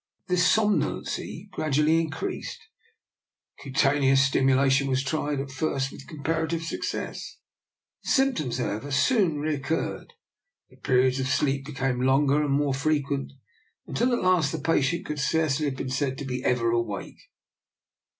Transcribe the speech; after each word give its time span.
This 0.25 0.43
som 0.51 0.79
nolency 0.81 1.47
gradually 1.51 2.01
increased; 2.01 2.59
cutaneous 3.61 4.25
stim 4.25 4.47
ulation 4.47 4.87
was 4.87 5.03
tried, 5.03 5.39
at 5.39 5.51
first 5.51 5.91
with 5.91 6.07
comparative 6.07 6.63
success; 6.63 7.37
the 8.01 8.09
symptoms, 8.09 8.57
however, 8.57 8.89
soon 8.89 9.37
re 9.37 9.59
curred, 9.59 10.09
the 10.71 10.77
periods 10.77 11.19
of 11.19 11.27
sleep 11.27 11.65
became 11.67 12.01
longer 12.01 12.41
and 12.41 12.53
more 12.53 12.73
frequent, 12.73 13.31
until 13.85 14.11
at 14.11 14.23
last 14.23 14.51
the 14.51 14.57
patient 14.57 15.05
could 15.05 15.19
scarcely 15.19 15.65
have 15.67 15.75
been 15.77 15.91
said 15.91 16.17
to 16.17 16.25
be 16.25 16.43
ever 16.43 16.71
awake. 16.71 17.29